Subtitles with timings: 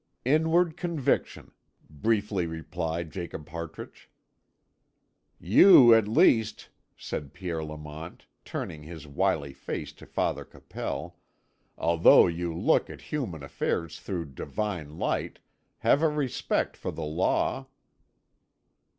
[0.25, 1.51] "Inward conviction,"
[1.87, 4.09] briefly replied Jacob Hartrich.
[5.39, 11.19] "You, at least," said Pierre Lamont, turning his wily face to Father Capel,
[11.77, 15.37] "although you look at human affairs through Divine light,
[15.77, 17.67] have a respect for the law."